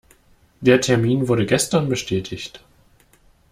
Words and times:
Der 0.61 0.81
Termin 0.81 1.27
wurde 1.27 1.45
gestern 1.45 1.87
bestätigt. 1.87 2.65